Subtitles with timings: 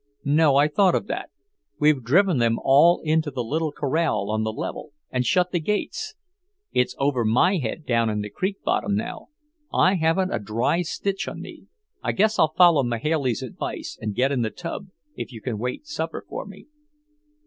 [0.25, 1.29] "No, I thought of that.
[1.79, 6.15] We've driven them all into the little corral on the level, and shut the gates.
[6.71, 9.27] It's over my head down in the creek bottom now.
[9.71, 11.67] I haven't a dry stitch on me.
[12.01, 15.85] I guess I'll follow Mahailey's advice and get in the tub, if you can wait
[15.85, 16.65] supper for me."